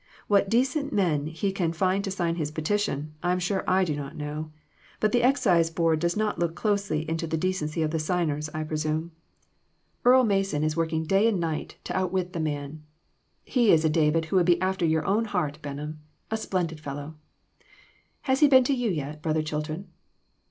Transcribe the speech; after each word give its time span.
What 0.27 0.49
decent 0.49 0.91
men 0.91 1.27
he 1.27 1.51
can 1.51 1.73
find 1.73 2.03
to 2.05 2.09
sign 2.09 2.37
his 2.37 2.49
petition, 2.49 3.13
I'm 3.21 3.37
sure 3.37 3.63
I 3.67 3.83
do 3.83 3.95
not 3.95 4.15
know; 4.17 4.49
but 4.99 5.11
the 5.11 5.21
Excise 5.21 5.69
Board 5.69 5.99
does 5.99 6.17
not 6.17 6.39
look 6.39 6.55
closely 6.55 7.07
into 7.07 7.27
the 7.27 7.37
decency 7.37 7.83
of 7.83 7.91
the 7.91 7.99
signers, 7.99 8.49
I 8.51 8.63
presume. 8.63 9.11
Earle 10.03 10.23
Mason 10.23 10.63
is 10.63 10.75
working 10.75 11.03
day 11.03 11.27
and 11.27 11.39
night 11.39 11.77
to 11.83 11.95
outwit 11.95 12.33
the 12.33 12.39
EMBARRASSING 12.39 12.81
QUESTIONS. 13.45 13.45
32! 13.45 13.59
man. 13.59 13.67
He 13.67 13.71
is 13.71 13.85
a' 13.85 13.89
David' 13.91 14.25
who 14.25 14.37
would 14.37 14.47
be 14.47 14.59
after 14.59 14.85
your 14.87 15.05
own 15.05 15.25
heart, 15.25 15.59
Benham. 15.61 15.99
A 16.31 16.37
splendid 16.37 16.79
fellow. 16.79 17.13
Has 18.21 18.39
he 18.39 18.47
been 18.47 18.63
to 18.63 18.73
you 18.73 18.89
yet, 18.89 19.21
Brother 19.21 19.43
Chilton 19.43 19.87